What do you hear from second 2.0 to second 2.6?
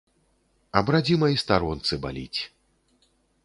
баліць!